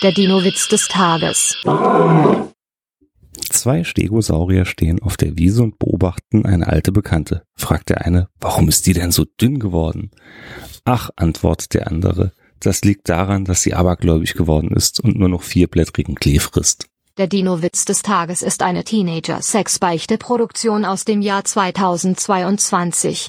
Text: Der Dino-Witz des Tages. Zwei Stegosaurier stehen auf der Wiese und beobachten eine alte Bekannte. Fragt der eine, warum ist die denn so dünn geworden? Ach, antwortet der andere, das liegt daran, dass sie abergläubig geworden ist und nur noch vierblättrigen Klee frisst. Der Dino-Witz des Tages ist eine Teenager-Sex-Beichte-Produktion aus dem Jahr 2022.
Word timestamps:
Der 0.00 0.12
Dino-Witz 0.12 0.68
des 0.68 0.86
Tages. 0.86 1.56
Zwei 3.50 3.82
Stegosaurier 3.82 4.64
stehen 4.64 5.02
auf 5.02 5.16
der 5.16 5.36
Wiese 5.36 5.64
und 5.64 5.80
beobachten 5.80 6.46
eine 6.46 6.68
alte 6.68 6.92
Bekannte. 6.92 7.42
Fragt 7.56 7.88
der 7.88 8.06
eine, 8.06 8.28
warum 8.38 8.68
ist 8.68 8.86
die 8.86 8.92
denn 8.92 9.10
so 9.10 9.24
dünn 9.24 9.58
geworden? 9.58 10.12
Ach, 10.84 11.10
antwortet 11.16 11.74
der 11.74 11.88
andere, 11.88 12.30
das 12.60 12.82
liegt 12.82 13.08
daran, 13.08 13.44
dass 13.44 13.62
sie 13.62 13.74
abergläubig 13.74 14.34
geworden 14.34 14.70
ist 14.70 15.00
und 15.00 15.18
nur 15.18 15.28
noch 15.28 15.42
vierblättrigen 15.42 16.14
Klee 16.14 16.38
frisst. 16.38 16.86
Der 17.16 17.26
Dino-Witz 17.26 17.84
des 17.84 18.02
Tages 18.02 18.42
ist 18.42 18.62
eine 18.62 18.84
Teenager-Sex-Beichte-Produktion 18.84 20.84
aus 20.84 21.04
dem 21.04 21.22
Jahr 21.22 21.44
2022. 21.44 23.26